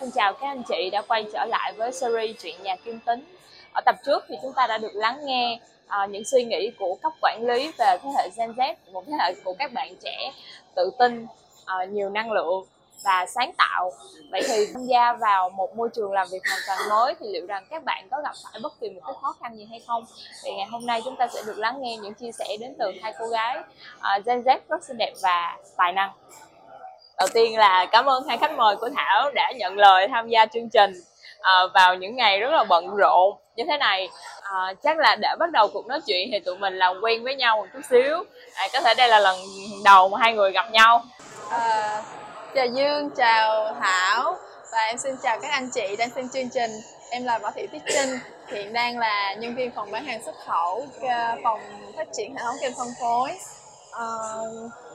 [0.00, 3.24] xin chào các anh chị đã quay trở lại với series chuyện nhà Kim Tính.
[3.72, 6.96] Ở tập trước thì chúng ta đã được lắng nghe uh, những suy nghĩ của
[7.02, 10.32] cấp quản lý về thế hệ Gen Z, một thế hệ của các bạn trẻ
[10.74, 12.64] tự tin, uh, nhiều năng lượng
[13.04, 13.92] và sáng tạo.
[14.30, 17.46] Vậy thì tham gia vào một môi trường làm việc hoàn toàn mới thì liệu
[17.46, 20.04] rằng các bạn có gặp phải bất kỳ một cái khó khăn gì hay không?
[20.44, 22.92] Thì ngày hôm nay chúng ta sẽ được lắng nghe những chia sẻ đến từ
[23.02, 23.58] hai cô gái
[23.96, 26.10] uh, Gen Z rất xinh đẹp và tài năng
[27.18, 30.46] đầu tiên là cảm ơn hai khách mời của thảo đã nhận lời tham gia
[30.46, 30.92] chương trình
[31.40, 33.36] à, vào những ngày rất là bận rộn.
[33.56, 34.08] Như thế này
[34.42, 37.36] à, chắc là để bắt đầu cuộc nói chuyện thì tụi mình làm quen với
[37.36, 38.24] nhau một chút xíu.
[38.54, 39.38] À, có thể đây là lần
[39.84, 41.02] đầu mà hai người gặp nhau.
[41.50, 42.02] À,
[42.54, 44.36] chào dương chào thảo
[44.72, 46.70] và em xin chào các anh chị đang xem chương trình.
[47.10, 50.34] Em là võ thị tuyết trinh hiện đang là nhân viên phòng bán hàng xuất
[50.46, 50.86] khẩu
[51.42, 51.60] phòng
[51.96, 53.30] phát triển hệ thống kênh phân phối.
[53.92, 54.04] À,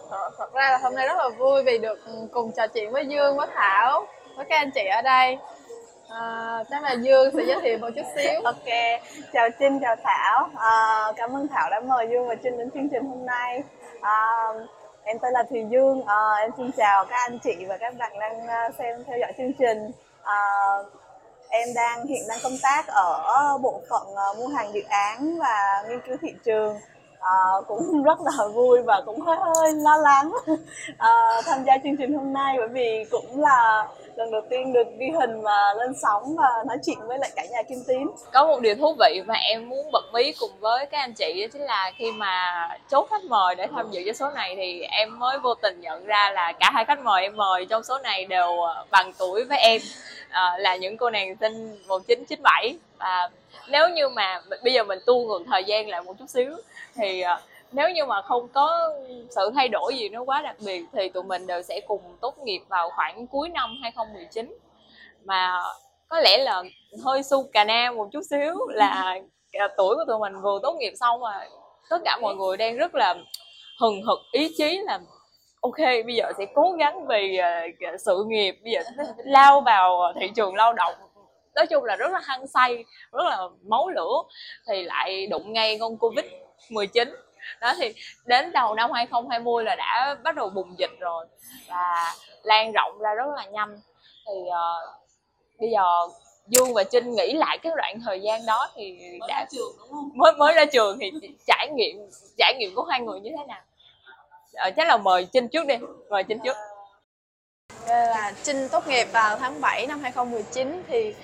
[0.10, 2.92] Ờ, thật ra là hôm nay rất là vui vì được ừ, cùng trò chuyện
[2.92, 5.38] với Dương, với Thảo, với các anh chị ở đây.
[6.10, 8.42] À, chắc là Dương sẽ giới thiệu một chút xíu.
[8.44, 9.00] Ok,
[9.34, 10.50] chào Trinh, chào Thảo.
[10.56, 13.64] À, cảm ơn Thảo đã mời Dương và Trinh đến chương trình hôm nay.
[14.02, 14.48] À,
[15.04, 16.04] em tên là Thùy Dương.
[16.06, 19.54] À, em xin chào các anh chị và các bạn đang xem theo dõi chương
[19.54, 19.92] trình.
[20.24, 20.38] À,
[21.50, 24.08] em đang hiện đang công tác ở bộ phận
[24.40, 26.78] mua hàng dự án và nghiên cứu thị trường
[27.24, 31.98] uh, cũng rất là vui và cũng hơi hơi lo lắng uh, tham gia chương
[31.98, 35.94] trình hôm nay bởi vì cũng là lần đầu tiên được ghi hình và lên
[36.02, 38.08] sóng và nói chuyện với lại cả nhà Kim Tín.
[38.34, 41.42] Có một điều thú vị mà em muốn bật mí cùng với các anh chị
[41.42, 44.82] đó chính là khi mà chốt khách mời để tham dự cho số này thì
[44.82, 48.00] em mới vô tình nhận ra là cả hai khách mời em mời trong số
[48.04, 49.82] này đều ờ, bằng tuổi với em
[50.34, 53.30] à, là những cô nàng sinh 1997 và
[53.70, 56.52] nếu như mà bây giờ mình tu ngược thời gian lại một chút xíu
[56.96, 58.94] thì à, nếu như mà không có
[59.30, 62.38] sự thay đổi gì nó quá đặc biệt thì tụi mình đều sẽ cùng tốt
[62.38, 64.58] nghiệp vào khoảng cuối năm 2019
[65.24, 65.62] mà
[66.08, 66.64] có lẽ là
[67.06, 69.16] hơi su cà na một chút xíu là
[69.52, 71.48] à, tuổi của tụi mình vừa tốt nghiệp xong mà
[71.90, 73.16] tất cả mọi người đang rất là
[73.82, 75.00] hừng hực ý chí là
[75.64, 77.40] ok bây giờ sẽ cố gắng vì
[77.94, 78.56] uh, sự nghiệp.
[78.64, 78.80] Bây giờ
[79.18, 80.94] lao vào thị trường lao động.
[81.56, 83.38] Nói chung là rất là hăng say rất là
[83.70, 84.24] máu lửa.
[84.68, 86.26] Thì lại đụng ngay con covid
[86.70, 87.16] 19
[87.62, 87.94] đó thì
[88.26, 91.26] đến đầu năm 2020 là đã bắt đầu bùng dịch rồi.
[91.70, 92.14] Và
[92.44, 93.80] lan rộng ra rất là nhanh.
[94.28, 95.04] Thì uh,
[95.60, 95.84] bây giờ
[96.48, 99.72] Dương và Trinh nghĩ lại cái đoạn thời gian đó thì mới đã ra trường
[99.80, 100.10] đúng không?
[100.16, 101.12] mới mới ra trường thì
[101.48, 103.62] trải nghiệm trải nghiệm của hai người như thế nào?
[104.54, 105.76] À, chắc là mời Trinh trước đi,
[106.10, 106.58] mời Trinh trước.
[107.88, 111.16] Đây là Trinh tốt nghiệp vào tháng 7 năm 2019 thì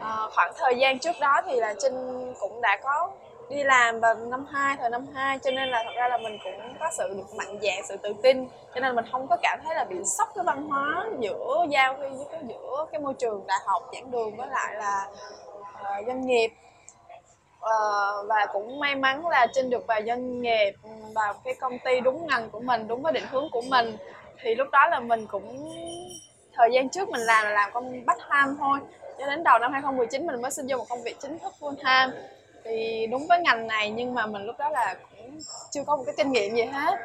[0.00, 1.94] à, khoảng thời gian trước đó thì là Trinh
[2.40, 3.10] cũng đã có
[3.50, 6.38] đi làm vào năm 2 thời năm 2 cho nên là thật ra là mình
[6.44, 8.48] cũng có sự được mạnh dạn sự tự tin.
[8.74, 11.94] Cho nên mình không có cảm thấy là bị sốc cái văn hóa giữa giao
[11.94, 12.10] với
[12.48, 15.06] giữa cái môi trường đại học giảng đường với lại là
[15.80, 16.50] uh, doanh nghiệp
[17.60, 20.72] uh, và cũng may mắn là trinh được vào doanh nghiệp
[21.14, 23.96] vào cái công ty đúng ngành của mình đúng với định hướng của mình.
[24.42, 25.72] Thì lúc đó là mình cũng
[26.52, 28.78] thời gian trước mình làm là làm công bắt time thôi.
[29.18, 31.74] Cho đến đầu năm 2019 mình mới xin vô một công việc chính thức full
[31.76, 32.22] time.
[32.64, 35.38] Thì đúng với ngành này nhưng mà mình lúc đó là cũng
[35.70, 36.98] chưa có một cái kinh nghiệm gì hết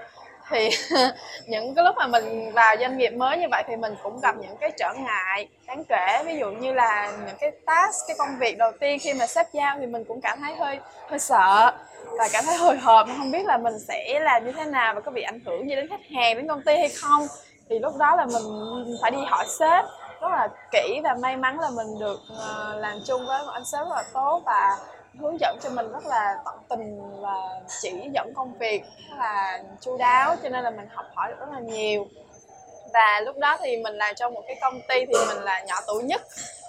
[0.49, 0.69] thì
[1.47, 4.35] những cái lúc mà mình vào doanh nghiệp mới như vậy thì mình cũng gặp
[4.37, 6.23] những cái trở ngại đáng kể.
[6.25, 9.53] Ví dụ như là những cái task, cái công việc đầu tiên khi mà sếp
[9.53, 10.79] giao thì mình cũng cảm thấy hơi
[11.09, 11.71] hơi sợ
[12.17, 15.01] và cảm thấy hồi hộp không biết là mình sẽ làm như thế nào và
[15.01, 17.27] có bị ảnh hưởng gì đến khách hàng, đến công ty hay không.
[17.69, 18.43] Thì lúc đó là mình
[19.01, 19.85] phải đi hỏi sếp
[20.21, 23.65] rất là kỹ và may mắn là mình được ờ, làm chung với một anh
[23.65, 24.77] sếp rất là tốt và
[25.19, 29.63] hướng dẫn cho mình rất là tận tình và chỉ dẫn công việc, rất là
[29.81, 32.07] chu đáo, cho nên là mình học hỏi được rất là nhiều.
[32.93, 35.75] Và lúc đó thì mình làm trong một cái công ty thì mình là nhỏ
[35.87, 36.21] tuổi nhất,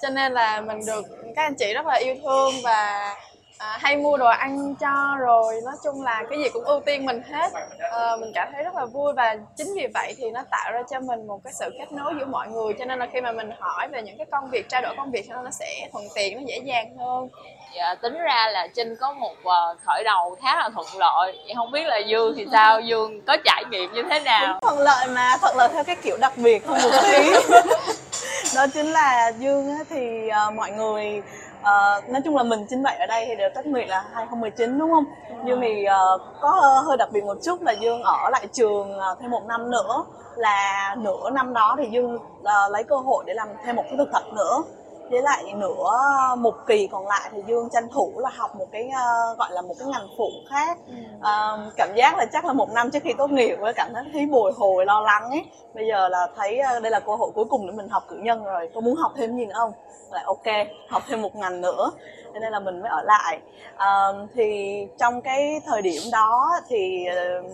[0.02, 1.04] cho nên là mình được,
[1.36, 3.14] các anh chị rất là yêu thương và
[3.58, 7.06] à, hay mua đồ ăn cho rồi nói chung là cái gì cũng ưu tiên
[7.06, 7.52] mình hết.
[7.90, 10.82] À, mình cảm thấy rất là vui và chính vì vậy thì nó tạo ra
[10.90, 12.74] cho mình một cái sự kết nối giữa mọi người.
[12.78, 15.10] Cho nên là khi mà mình hỏi về những cái công việc trao đổi công
[15.10, 17.28] việc nó sẽ thuận tiện nó dễ dàng hơn.
[17.76, 21.38] Dạ, tính ra là trinh có một uh, khởi đầu khá là thuận lợi.
[21.44, 22.80] Vậy không biết là dương thì sao?
[22.86, 24.58] Dương có trải nghiệm như thế nào?
[24.60, 27.30] Cũng thuận lợi mà thuận lợi theo cái kiểu đặc biệt hơn một tí.
[28.54, 31.22] Đó chính là dương thì uh, mọi người
[31.66, 34.78] uh, nói chung là mình chính vậy ở đây thì đều tốt nghiệp là 2019
[34.78, 35.04] đúng không?
[35.46, 36.50] Dương thì uh, có
[36.86, 40.04] hơi đặc biệt một chút là dương ở lại trường uh, thêm một năm nữa.
[40.36, 43.96] Là nửa năm đó thì dương uh, lấy cơ hội để làm thêm một cái
[43.98, 44.62] thực tập nữa
[45.10, 45.90] với lại nửa
[46.38, 49.62] một kỳ còn lại thì dương tranh thủ là học một cái uh, gọi là
[49.62, 50.78] một cái ngành phụ khác.
[51.18, 54.04] Uh, cảm giác là chắc là một năm trước khi tốt nghiệp với cảm thấy
[54.12, 55.44] thấy bồi hồi lo lắng ấy.
[55.74, 58.16] Bây giờ là thấy uh, đây là cơ hội cuối cùng để mình học cử
[58.16, 58.70] nhân rồi.
[58.74, 59.72] Có muốn học thêm gì nữa không?
[60.10, 61.90] Lại ok học thêm một ngành nữa.
[62.34, 63.38] Cho nên là mình mới ở lại.
[63.74, 67.06] Uh, thì trong cái thời điểm đó thì
[67.40, 67.50] uh,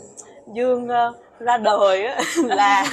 [0.47, 2.09] dương uh, ra đời
[2.45, 2.85] là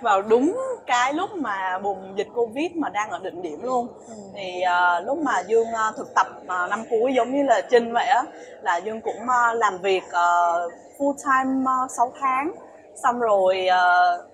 [0.00, 0.56] vào đúng
[0.86, 3.88] cái lúc mà bùng dịch covid mà đang ở đỉnh điểm luôn.
[4.08, 4.14] Ừ.
[4.34, 7.92] thì uh, lúc mà dương uh, thực tập uh, năm cuối giống như là trinh
[7.92, 8.22] vậy á
[8.62, 12.52] là dương cũng uh, làm việc uh, full time uh, 6 tháng.
[13.02, 14.26] Xong rồi uh,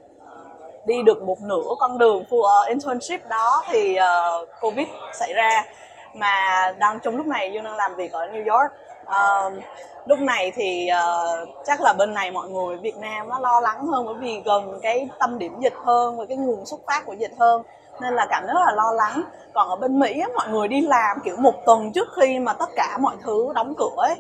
[0.87, 5.65] đi được một nửa con đường full uh, internship đó thì uh, covid xảy ra.
[6.15, 8.73] Mà đang trong lúc này dương đang làm việc ở new york
[9.07, 9.53] uh,
[10.07, 13.87] lúc này thì uh, chắc là bên này mọi người Việt Nam nó lo lắng
[13.87, 17.13] hơn bởi vì gần cái tâm điểm dịch hơn và cái nguồn xuất phát của
[17.13, 17.63] dịch hơn
[18.01, 19.23] nên là cảm thấy rất là lo lắng.
[19.55, 22.69] Còn ở bên Mỹ mọi người đi làm kiểu một tuần trước khi mà tất
[22.77, 24.15] cả mọi thứ đóng cửa ấy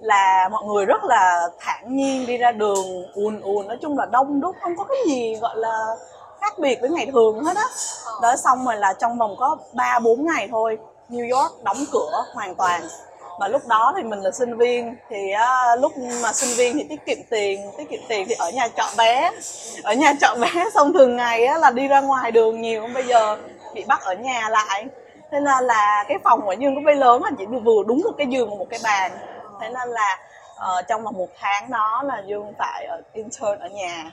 [0.00, 4.06] là mọi người rất là thản nhiên đi ra đường ùn ùn nói chung là
[4.06, 5.96] đông đúc không có cái gì gọi là
[6.40, 7.66] khác biệt với ngày thường hết á.
[8.22, 10.78] Đó xong rồi là trong vòng có ba bốn ngày thôi
[11.10, 12.82] New York đóng cửa hoàn toàn
[13.38, 15.92] mà lúc đó thì mình là sinh viên thì uh, lúc
[16.22, 19.30] mà sinh viên thì tiết kiệm tiền tiết kiệm tiền thì ở nhà trọ bé.
[19.82, 23.06] Ở nhà trọ bé xong thường ngày á, là đi ra ngoài đường nhiều bây
[23.06, 23.36] giờ
[23.74, 24.86] bị bắt ở nhà lại.
[25.30, 28.12] Thế nên là cái phòng của dương có bé lớn là chỉ vừa đúng một
[28.18, 29.12] cái giường và một cái bàn.
[29.60, 30.18] Thế nên là
[30.56, 34.12] uh, trong vòng một tháng đó là dương phải ở intern ở nhà.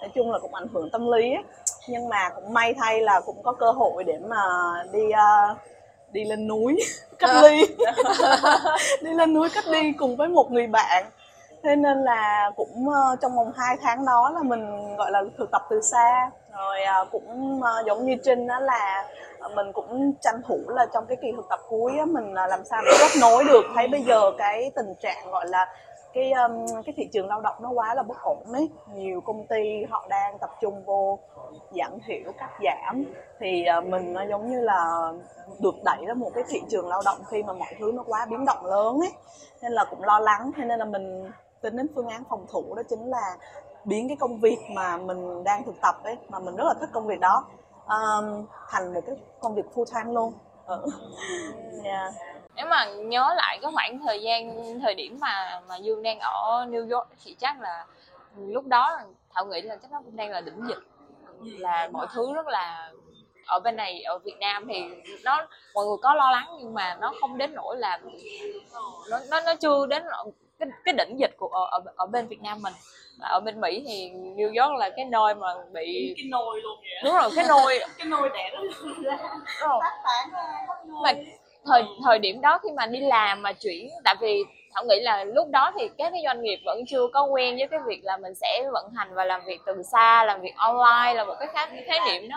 [0.00, 1.44] Nói chung là cũng ảnh hưởng tâm lý ấy.
[1.88, 4.44] nhưng mà cũng may thay là cũng có cơ hội để mà
[4.92, 5.58] đi uh,
[6.12, 6.76] đi lên núi
[7.18, 7.48] cách ờ.
[7.48, 7.66] ly.
[9.02, 11.04] Đi lên núi cách ly cùng với một người bạn.
[11.64, 15.50] Thế nên là cũng uh, trong vòng 2 tháng đó là mình gọi là thực
[15.50, 16.30] tập từ xa.
[16.52, 19.04] Rồi uh, cũng giống như trinh đó là
[19.54, 22.82] mình cũng tranh thủ là trong cái kỳ thực tập cuối á, mình làm sao
[22.84, 23.64] để kết nối được.
[23.74, 25.66] Thấy bây giờ cái tình trạng gọi là
[26.14, 28.70] cái um, cái thị trường lao động nó quá là bất ổn ấy.
[28.94, 31.18] Nhiều công ty họ đang tập trung vô
[31.70, 33.04] giảm thiểu cắt giảm.
[33.40, 35.12] Thì uh, mình nó giống như là
[35.58, 38.26] được đẩy ra một cái thị trường lao động khi mà mọi thứ nó quá
[38.30, 39.12] biến động lớn ấy.
[39.62, 41.30] Nên là cũng lo lắng thế nên là mình
[41.60, 43.36] tính đến phương án phòng thủ đó chính là
[43.84, 46.90] biến cái công việc mà mình đang thực tập ấy mà mình rất là thích
[46.92, 47.44] công việc đó
[47.86, 50.32] um, thành một cái công việc full time luôn.
[50.66, 50.86] Ừ.
[51.84, 52.14] yeah
[52.56, 56.66] nếu mà nhớ lại cái khoảng thời gian thời điểm mà mà dương đang ở
[56.68, 57.86] new york thì chắc là
[58.36, 58.98] lúc đó
[59.34, 60.82] thảo nghĩ là chắc nó cũng đang là đỉnh dịch.
[61.58, 62.92] Là mọi thứ rất là
[63.46, 64.84] ở bên này ở Việt Nam thì
[65.24, 68.00] nó mọi người có lo lắng nhưng mà nó không đến nỗi là
[69.10, 70.02] nó nó, nó chưa đến
[70.58, 72.72] cái, cái đỉnh dịch của ở, ở, ở bên Việt Nam mình.
[73.20, 77.02] Ở bên Mỹ thì New York là cái nơi mà bị cái nồi luôn vậy
[77.04, 78.62] đúng rồi cái nồi cái nồi đẻ nó
[79.68, 79.80] rồi.
[81.02, 81.12] Mà
[81.66, 84.44] thời thời điểm đó khi mà đi làm mà chuyển tại vì
[84.74, 87.68] thảo nghĩ là lúc đó thì các cái doanh nghiệp vẫn chưa có quen với
[87.68, 91.14] cái việc là mình sẽ vận hành và làm việc từ xa làm việc online
[91.14, 92.36] là một cái khái, khái niệm đó.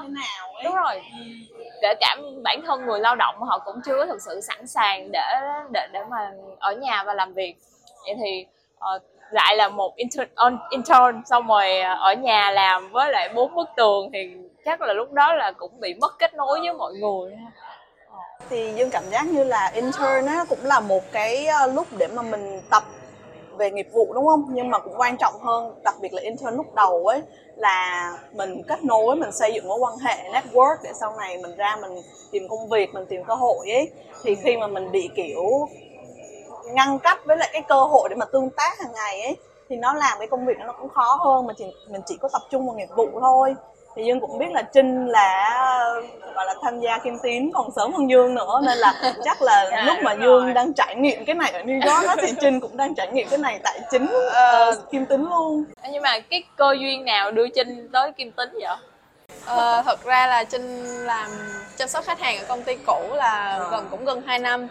[0.64, 1.02] Đúng rồi.
[1.82, 5.22] Kể cả bản thân người lao động họ cũng chưa thực sự sẵn sàng để
[5.74, 7.56] để để mà ở nhà và làm việc.
[8.06, 8.46] Vậy thì
[8.96, 9.02] uh,
[9.32, 13.70] lại là một intern, intern xong rồi ờ, ở nhà làm với lại bốn bức
[13.78, 14.34] tường thì
[14.66, 17.38] chắc là lúc đó là cũng bị mất kết nối với mọi người
[18.50, 22.08] thì dương cảm giác như là intern nó cũng là một cái ờ, lúc để
[22.08, 22.84] mà mình tập
[23.58, 24.46] về nghiệp vụ, đúng không?
[24.54, 27.22] Nhưng mà cũng quan trọng hơn, đặc biệt là intern lúc đầu ấy,
[27.56, 31.56] là mình kết nối, mình xây dựng mối quan hệ, network để sau này mình
[31.56, 32.02] ra mình
[32.32, 33.92] tìm công việc, mình tìm cơ hội ấy.
[34.24, 35.70] Thì khi mà mình bị, kiểu,
[36.74, 39.38] ngăn cách với lại cái cơ hội để mà tương tác hàng ngày ấy,
[39.70, 42.30] thì nó làm cái công việc nó cũng khó hơn mà chỉ, mình chỉ có
[42.34, 43.56] tập trung vào nghiệp vụ thôi
[43.96, 45.60] thì dương cũng biết là trinh là
[46.36, 49.68] gọi là tham gia kim tín còn sớm hơn dương nữa nên là chắc là
[49.72, 50.54] dạ, lúc mà dương rồi.
[50.54, 53.28] đang trải nghiệm cái này ở new york đó, thì trinh cũng đang trải nghiệm
[53.30, 55.64] cái này tại chính uh, kim tín luôn.
[55.92, 58.76] Nhưng mà cái cơ duyên nào đưa trinh tới kim tín vậy?
[59.46, 61.32] Ờ, thật ra là Trinh làm
[61.78, 64.68] chăm sóc khách hàng ở công ty cũ là gần cũng gần 2 năm.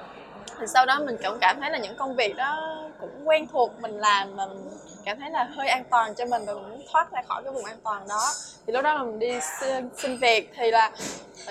[0.61, 3.81] Thì sau đó mình cũng cảm thấy là những công việc đó cũng quen thuộc
[3.81, 4.71] mình làm mà mình
[5.05, 7.53] cảm thấy là hơi an toàn cho mình và mình muốn thoát ra khỏi cái
[7.53, 8.31] vùng an toàn đó.
[8.67, 10.91] Thì lúc đó là mình đi xin, xin việc thì là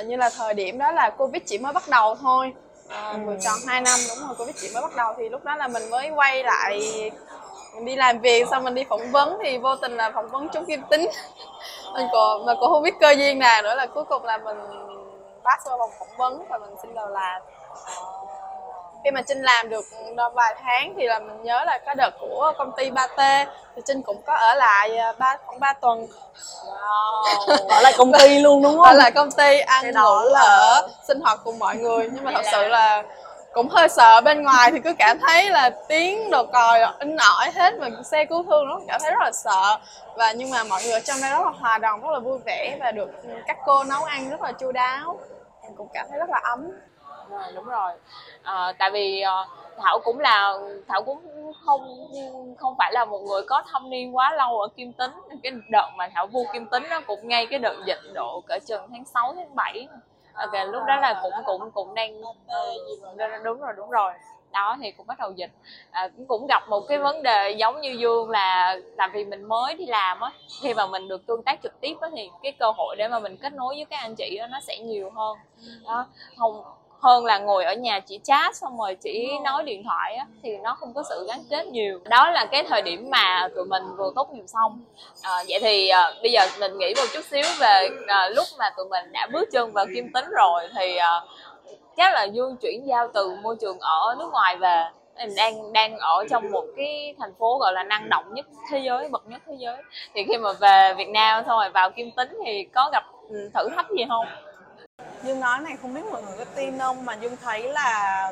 [0.05, 2.53] như là thời điểm đó là covid chỉ mới bắt đầu thôi.
[2.89, 5.55] À, vừa tròn 2 năm đúng rồi covid chỉ mới bắt đầu thì lúc đó
[5.55, 6.79] là mình mới quay lại
[7.75, 10.50] mình đi làm việc xong mình đi phỏng vấn thì vô tình là phỏng vấn
[10.50, 11.10] trúng kim tính.
[11.93, 14.57] Mình còn mà cũng không biết cơ duyên nào nữa là cuối cùng là mình
[15.43, 17.41] pass vào vòng phỏng vấn và mình xin đầu làm
[19.03, 19.86] khi mà Trinh làm được
[20.33, 23.45] vài tháng thì là mình nhớ là cái đợt của công ty 3T
[23.75, 26.07] thì Trinh cũng có ở lại à, ba khoảng 3 tuần.
[26.65, 27.57] Wow.
[27.69, 28.86] ở lại công ty luôn đúng không?
[28.86, 32.10] Ở lại công ty ăn ngủ ở sinh hoạt cùng mọi người.
[32.13, 33.03] Nhưng mà thật sự là
[33.53, 37.51] cũng hơi sợ bên ngoài thì cứ cảm thấy là tiếng đồ còi in ỏi
[37.55, 39.77] hết và xe cứu thương nó cảm thấy rất là sợ.
[40.15, 42.39] Và nhưng mà mọi người ở trong đây rất là hòa đồng rất là vui
[42.45, 43.10] vẻ và được
[43.48, 45.19] các cô nấu ăn rất là chu đáo.
[45.63, 46.72] Em cũng cảm thấy rất là ấm
[47.34, 47.92] rồi đúng rồi.
[48.44, 49.46] À, tại vì ờ,
[49.78, 50.54] thảo cũng là
[50.88, 51.20] thảo cũng
[51.66, 52.08] không
[52.58, 55.12] không phải là một người có thâm niên quá lâu ở kim tính.
[55.44, 58.60] Cái đợt mà thảo vô kim tính nó cũng ngay cái đợt dịch độ cỡ
[58.68, 59.88] chừng tháng 6, tháng 7
[60.34, 62.22] ok ờ, lúc đó là cũng cũng cũng đang
[63.44, 64.13] đúng rồi đúng rồi.
[64.52, 65.52] Đó thì cũng bắt đầu dịch.
[65.92, 69.75] À, cũng gặp một cái vấn đề giống như dương là làm vì mình mới
[69.75, 72.72] đi làm á khi mà mình được tương tác trực tiếp á thì cái cơ
[72.78, 75.38] hội để mà mình kết nối với các anh chị đó nó sẽ nhiều hơn.
[75.86, 76.06] Đó
[76.38, 76.63] không
[77.03, 80.57] hơn là ngồi ở nhà chỉ chat xong rồi chỉ nói điện thoại á, thì
[80.57, 82.00] nó không có sự gắn kết nhiều.
[82.10, 84.81] Đó là cái thời điểm mà tụi mình vừa tốt nghiệp xong.
[85.22, 88.69] À, vậy thì à, bây giờ mình nghĩ một chút xíu về à, lúc mà
[88.77, 91.22] tụi mình đã bước chân vào kim tính rồi thì à,
[91.98, 94.83] chắc là dương chuyển giao từ môi trường ở nước ngoài về.
[95.17, 98.79] Mình đang đang ở trong một cái thành phố gọi là năng động nhất thế
[98.79, 99.77] giới bậc nhất thế giới.
[100.13, 103.50] Thì khi mà về Việt Nam xong rồi vào Kim Tính thì có gặp ừ,
[103.53, 104.25] thử thách gì không
[105.24, 108.32] Dương nói này không biết mọi người có tin không mà Dương thấy là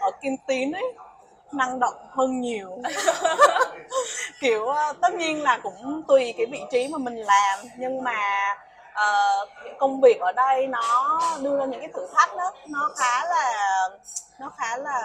[0.00, 0.94] ở Kim Tín ấy
[1.52, 2.78] năng động hơn nhiều.
[4.40, 8.48] Kiểu ờ, tất nhiên là cũng tùy cái vị trí mà mình làm nhưng mà
[8.92, 9.48] uh,
[9.78, 13.52] công việc ở đây nó đưa ra những cái thử thách đó nó khá là
[14.40, 15.00] nó khá là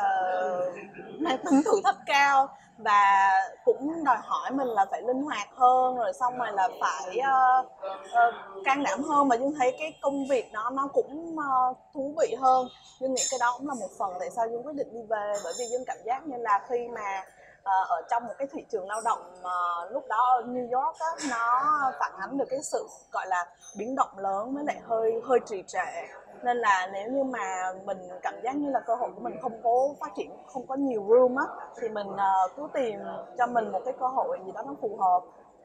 [1.19, 3.31] mang tính thử thách cao và
[3.65, 7.65] cũng đòi hỏi mình là phải linh hoạt hơn rồi xong rồi là phải uh,
[7.95, 9.27] uh, can đảm hơn.
[9.27, 12.67] Mà dương thấy cái công việc đó nó cũng uh, thú vị hơn.
[12.99, 15.33] Dương nghĩ cái đó cũng là một phần tại sao dương quyết định đi về.
[15.43, 17.23] Bởi vì dương cảm giác như là khi mà
[17.59, 20.99] uh, ở trong một cái thị trường lao động uh, lúc đó ở New York
[20.99, 21.61] á, nó
[21.99, 23.45] phản ánh được cái sự gọi là
[23.77, 26.07] biến động lớn với lại hơi hơi trì trệ
[26.43, 29.61] nên là nếu như mà mình cảm giác như là cơ hội của mình không
[29.63, 31.45] có phát triển không có nhiều room á
[31.81, 32.99] thì mình uh, cứ tìm
[33.37, 35.21] cho mình một cái cơ hội gì đó nó phù hợp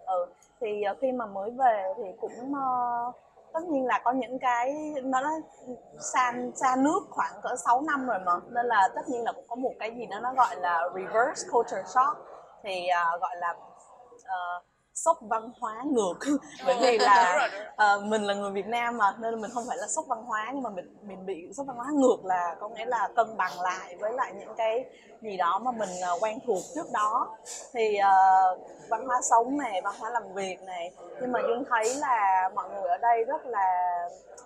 [0.06, 0.26] ừ.
[0.60, 3.14] thì uh, khi mà mới về thì cũng uh,
[3.52, 5.20] tất nhiên là có những cái nó
[5.98, 9.44] xa xa nước khoảng cỡ 6 năm rồi mà nên là tất nhiên là cũng
[9.48, 12.18] có một cái gì đó nó gọi là reverse culture shock
[12.62, 13.54] thì uh, gọi là
[14.14, 16.14] uh, sốc văn hóa ngược.
[16.66, 19.86] Bởi vì là uh, mình là người Việt Nam mà nên mình không phải là
[19.86, 22.84] sốc văn hóa nhưng mà mình mình bị sốc văn hóa ngược là có nghĩa
[22.84, 24.84] là cân bằng lại với lại những cái
[25.22, 27.36] gì đó mà mình uh, quen thuộc trước đó.
[27.72, 28.58] Thì uh,
[28.88, 32.68] văn hóa sống này văn hóa làm việc này nhưng mà dung thấy là mọi
[32.70, 33.98] người ở đây rất là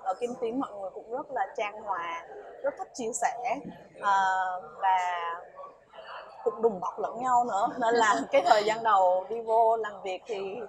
[0.03, 2.27] ở kim tiến mọi người cũng rất là trang hòa
[2.63, 3.57] rất thích chia sẻ
[3.99, 5.26] uh, và
[6.47, 7.69] cũng đùm bọc lẫn nhau nữa.
[7.79, 10.61] Nên là cái thời gian đầu đi vô làm việc thì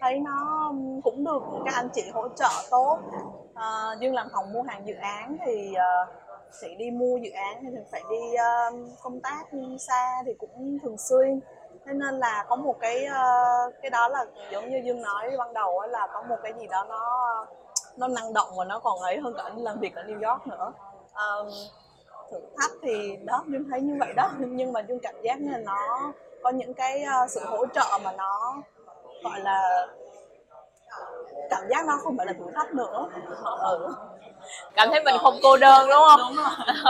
[0.00, 0.72] thấy nó
[1.04, 2.98] cũng được các anh chị hỗ trợ tốt.
[3.54, 6.08] À, dương làm phòng mua hàng dự án thì uh,
[6.62, 9.44] sẽ đi mua dự án thì phải đi uh, công tác
[9.78, 11.40] xa thì cũng thường xuyên.
[11.86, 15.52] Thế nên là có một cái uh, cái đó là giống như dương nói ban
[15.52, 17.00] đầu là có một cái gì đó nó
[17.96, 20.72] nó năng động và nó còn ấy hơn cả làm việc ở New York nữa.
[21.14, 21.48] Um,
[22.30, 24.30] thử thách thì đó dung thấy như vậy đó.
[24.38, 27.98] Nhưng mà dung cảm giác như là nó có những cái uh, sự hỗ trợ
[28.04, 28.62] mà nó
[29.22, 29.86] gọi là
[31.50, 33.08] cảm giác nó không phải là thử thách nữa.
[33.60, 33.94] Ừ.
[34.74, 36.20] cảm thấy mình không cô đơn đúng không?
[36.20, 36.84] Đúng rồi.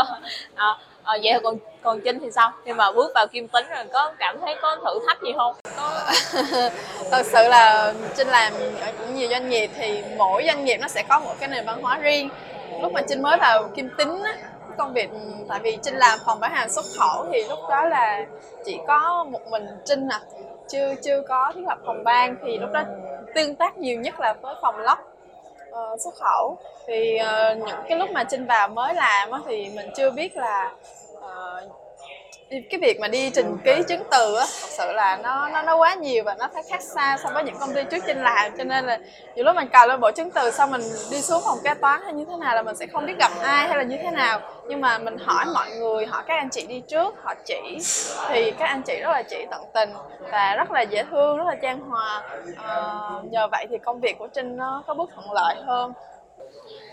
[0.55, 2.53] à, à, vậy còn còn trinh thì sao?
[2.65, 5.55] Khi mà bước vào kim tính rồi có cảm thấy có thử thách gì không?
[5.77, 6.11] Có...
[7.11, 11.03] thật sự là trinh làm ở nhiều doanh nghiệp thì mỗi doanh nghiệp nó sẽ
[11.09, 12.31] có một cái nền văn hóa riêng.
[12.83, 14.37] Lúc mà trinh mới vào kim tính á,
[14.79, 15.19] công việc ừ,
[15.49, 18.27] tại vì trinh làm phòng bán hàng xuất khẩu thì lúc đó là
[18.65, 20.21] chỉ có một mình trinh à
[20.69, 22.83] chưa chưa có thiết lập phòng ban thì lúc đó
[23.35, 26.59] tương tác nhiều nhất là với phòng lốc uh, ờ, xuất khẩu.
[26.87, 30.37] Thì uh, những cái lúc mà trinh vào mới làm á, thì mình chưa biết
[30.37, 30.73] là
[31.13, 31.86] uh,
[32.51, 35.77] cái việc mà đi trình ký chứng từ á thật sự là nó nó nó
[35.77, 38.57] quá nhiều và nó thấy khác xa so với những công ty trước trên làm
[38.59, 38.99] cho nên là
[39.35, 42.03] nhiều lúc mình cào lên bộ chứng từ xong mình đi xuống phòng kế toán
[42.03, 44.11] hay như thế nào là mình sẽ không biết gặp ai hay là như thế
[44.11, 44.41] nào.
[44.69, 47.79] Nhưng mà mình hỏi mọi người hỏi các anh chị đi trước họ chỉ.
[48.29, 49.91] Thì các anh chị rất là chỉ tận tình
[50.33, 52.23] và rất là dễ thương rất là trang hòa.
[52.57, 52.81] À,
[53.31, 55.93] nhờ vậy thì công việc của trinh nó có bước thuận lợi hơn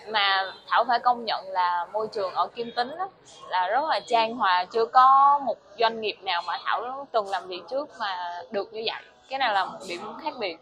[0.08, 3.08] mà thảo phải công nhận là môi trường ở kim tính đó,
[3.50, 7.48] là rất là trang hòa chưa có một doanh nghiệp nào mà thảo từng làm
[7.48, 9.02] việc trước mà được như vậy.
[9.30, 10.58] Cái này là một điểm khác biệt.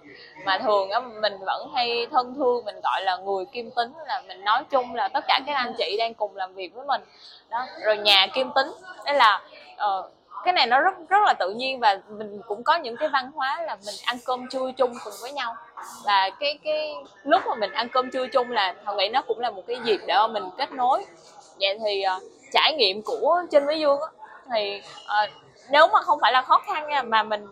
[0.46, 4.22] Mà thường á mình vẫn hay thân thương mình gọi là người kim tính là
[4.28, 7.02] mình nói chung là tất cả các anh chị đang cùng làm việc với mình.
[7.50, 8.72] Đó rồi nhà kim tính.
[9.06, 9.42] Đấy là
[9.74, 10.06] uh,
[10.44, 13.32] cái này nó rất rất là tự nhiên và mình cũng có những cái văn
[13.36, 15.56] hóa là mình ăn cơm trưa chung cùng với nhau.
[16.06, 19.40] Và cái cái lúc mà mình ăn cơm trưa chung là thằng nghĩ nó cũng
[19.40, 21.06] là một cái dịp để mình kết nối.
[21.60, 24.08] Vậy thì uh, trải nghiệm của trên với dương á,
[24.54, 25.30] thì uh,
[25.70, 27.48] nếu mà không phải là khó khăn nha mà mình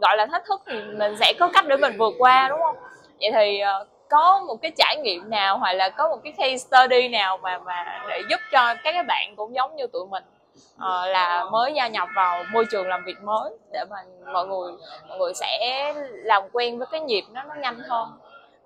[0.00, 2.76] gọi là thách thức thì mình sẽ có cách để mình vượt qua đúng không?
[3.20, 6.56] Vậy thì uh, có một cái trải nghiệm nào hoặc là có một cái case
[6.56, 10.24] study nào mà mà để giúp cho các bạn cũng giống như tụi mình?
[10.56, 13.96] Uh, là mới gia nhập vào môi trường làm việc mới để mà
[14.32, 14.72] mọi người
[15.08, 15.92] mọi người sẽ
[16.24, 18.08] làm quen với cái nhịp nó nó nhanh hơn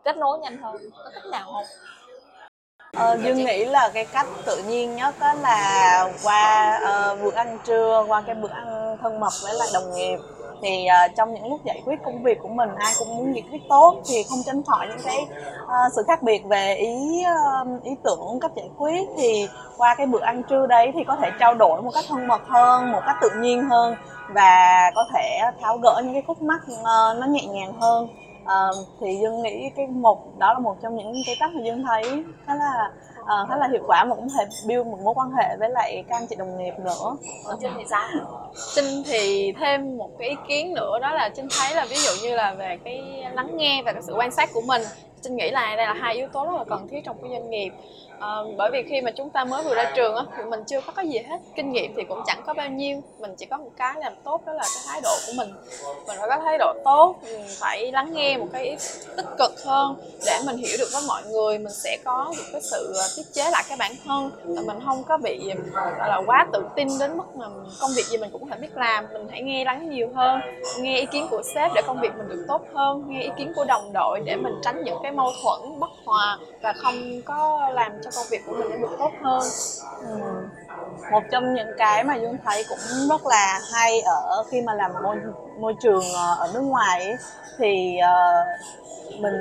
[0.04, 0.76] kết nối nhanh hơn.
[1.04, 1.64] Có cách nào không?
[2.96, 7.58] Ờ, Dương nghĩ là cái cách tự nhiên nhất đó là qua uh, bữa ăn
[7.64, 10.18] trưa, qua cái bữa ăn thân mật với lại đồng nghiệp
[10.64, 13.44] thì uh, trong những lúc giải quyết công việc của mình ai cũng muốn giải
[13.50, 15.26] quyết tốt thì không tránh khỏi những cái
[15.62, 17.24] uh, sự khác biệt về ý
[17.62, 19.08] uh, ý tưởng cách giải quyết.
[19.16, 22.26] Thì qua cái bữa ăn trưa đấy thì có thể trao đổi một cách thân
[22.26, 23.94] mật hơn một cách tự nhiên hơn
[24.34, 28.08] và có thể tháo gỡ những cái khúc mắc uh, nó nhẹ nhàng hơn
[28.44, 31.84] uh, thì dương nghĩ cái một đó là một trong những cái cách mà dương
[31.84, 35.30] thấy khá là uh, khá là hiệu quả mà cũng thể build một mối quan
[35.30, 37.16] hệ với lại các anh chị đồng nghiệp nữa.
[37.60, 38.08] Trinh thì sao?
[38.74, 42.28] Trinh thì thêm một cái ý kiến nữa đó là trinh thấy là ví dụ
[42.28, 44.82] như là về cái lắng nghe và cái sự quan sát của mình
[45.24, 47.50] trinh nghĩ là đây là hai yếu tố rất là cần thiết trong cái doanh
[47.50, 47.72] nghiệp
[48.24, 50.80] à, bởi vì khi mà chúng ta mới vừa ra trường á thì mình chưa
[50.80, 51.38] có cái gì hết.
[51.56, 53.02] Kinh nghiệm thì cũng chẳng có bao nhiêu.
[53.18, 55.48] Mình chỉ có một cái làm tốt đó là cái thái độ của mình.
[56.06, 58.76] Mình phải có thái độ tốt mình phải lắng nghe một cái
[59.16, 61.58] tích cực hơn để mình hiểu được với mọi người.
[61.58, 64.30] Mình sẽ có được cái sự ờ, tiết chế lại cái bản thân.
[64.44, 67.46] Là mình không có bị gọi là quá tự tin đến mức mà
[67.80, 69.06] công việc gì mình cũng thể biết làm.
[69.12, 70.40] Mình hãy nghe lắng nhiều hơn
[70.78, 73.52] nghe ý kiến của sếp để công việc mình được tốt hơn nghe ý kiến
[73.56, 77.70] của đồng đội để mình tránh những cái mâu thuẫn bất hòa và không có
[77.74, 79.42] làm cho công việc của mình nó được tốt hơn
[80.00, 80.48] ừ.
[81.10, 84.90] một trong những cái mà dương thấy cũng rất là hay ở khi mà làm
[85.02, 85.16] môi
[85.58, 87.16] môi trường ờ, ở nước ngoài ấy,
[87.58, 89.34] thì uh, mình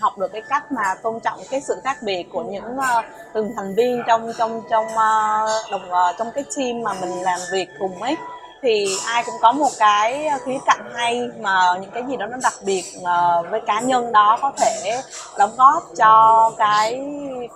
[0.00, 3.52] học được cái cách mà tôn trọng cái sự khác biệt của những uh, từng
[3.56, 7.68] thành viên trong trong trong uh, đồng uh, trong cái team mà mình làm việc
[7.78, 8.16] cùng ấy
[8.62, 12.36] thì ai cũng có một cái khía cạnh hay mà những cái gì đó nó
[12.42, 15.00] đặc biệt ờ, với cá nhân đó có thể
[15.38, 17.00] đóng góp cho cái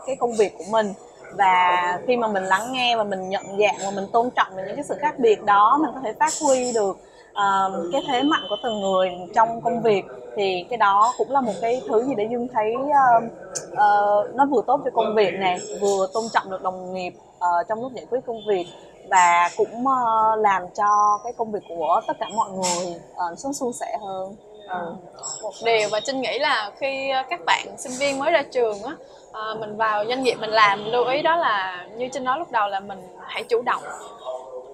[0.07, 0.93] cái công việc của mình.
[1.39, 4.77] Và khi mà mình lắng nghe và mình nhận dạng và mình tôn trọng những
[4.77, 6.97] cái sự khác biệt đó mình có thể phát huy được
[7.33, 10.05] uh, cái thế mạnh của từng người trong công việc
[10.37, 13.25] thì cái đó cũng là một cái thứ gì để dương thấy uh,
[13.73, 17.69] uh, nó vừa tốt cho công việc này vừa tôn trọng được đồng nghiệp uh,
[17.69, 18.67] trong lúc giải quyết công việc
[19.11, 23.39] và cũng uh, làm cho cái công việc của tất cả mọi người ờ, uh,
[23.39, 24.37] suôn suôn sẻ hơn.
[24.69, 24.95] Ừ.
[25.43, 28.97] một điều mà trinh nghĩ là khi các bạn sinh viên mới ra trường á
[29.33, 32.51] ờ, mình vào doanh nghiệp mình làm lưu ý đó là như trinh nói lúc
[32.51, 33.83] đầu là mình hãy chủ động.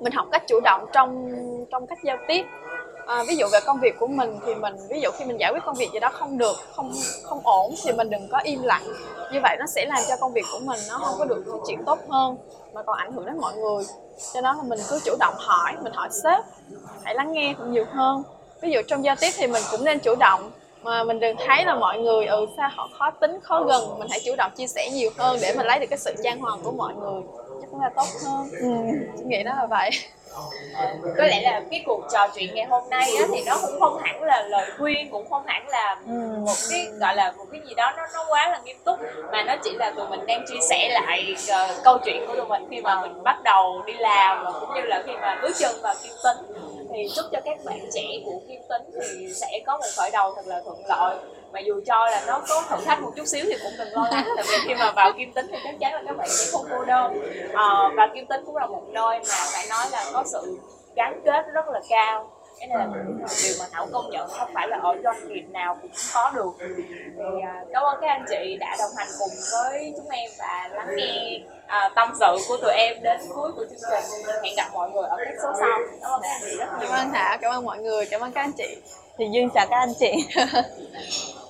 [0.01, 1.31] Mình học cách chủ động trong
[1.71, 2.47] trong cách giao tiếp
[3.09, 5.53] à, ví dụ về công việc của mình thì mình ví dụ khi mình giải
[5.53, 6.93] quyết công việc gì đó không được không
[7.23, 8.83] không ổn thì mình đừng có im lặng.
[9.33, 11.59] Như vậy nó sẽ làm cho công việc của mình nó không có được phát
[11.69, 12.37] triển tốt hơn
[12.73, 13.85] mà còn ảnh hưởng đến mọi người.
[14.35, 16.45] Cho đó là mình cứ chủ động hỏi mình hỏi sếp
[17.03, 18.23] hãy lắng nghe nhiều hơn.
[18.61, 20.51] Ví dụ trong giao tiếp thì mình cũng nên chủ động
[20.83, 23.99] mà mình đừng thấy là mọi người ừ sao họ khó tính khó gần.
[23.99, 26.41] Mình hãy chủ động chia sẻ nhiều hơn để mình lấy được cái sự trang
[26.41, 27.23] hòa của mọi người.
[27.61, 28.49] Chắc là tốt hơn.
[28.61, 28.69] Ừ.
[29.25, 29.91] nghĩ đó là vậy.
[31.19, 33.99] Có lẽ là cái cuộc trò chuyện ngày hôm nay á, thì nó cũng không
[34.03, 36.37] hẳn là lời khuyên cũng không hẳn là ừ.
[36.47, 38.99] một cái gọi là một cái gì đó nó nó quá là nghiêm túc
[39.33, 42.47] mà nó chỉ là tụi mình đang chia sẻ lại uh, câu chuyện của tụi
[42.47, 45.53] mình khi mà mình bắt đầu đi làm và cũng như là khi mà bước
[45.59, 46.37] chân vào kim tính
[46.93, 50.33] thì chúc cho các bạn trẻ của kim tính thì sẽ có một khởi đầu
[50.37, 51.17] thật là thuận lợi.
[51.53, 54.09] Mà dù cho là nó có thử thách một chút xíu thì cũng đừng lo
[54.11, 56.53] lắng tại vì khi mà vào kim tính thì chắc chắn là các bạn sẽ
[56.53, 57.21] không cô đơn
[57.55, 60.59] à, và kim tính cũng là một nơi mà phải nói là có sự
[60.97, 63.05] gắn kết rất là cao cái này là
[63.45, 66.51] điều mà thảo công nhận không phải là ở doanh nghiệp nào cũng có được.
[67.17, 70.69] Thì à, cảm ơn các anh chị đã đồng hành cùng với chúng em và
[70.73, 74.35] lắng nghe à, tâm sự của tụi em đến cuối của chương trình.
[74.43, 75.79] Hẹn gặp mọi người ở các số sau.
[76.03, 76.89] Cảm ơn các anh chị rất nhiều.
[76.91, 78.77] Cảm ơn thảo cảm ơn mọi người cảm ơn các anh chị.
[79.19, 80.13] Thì dương chào các anh chị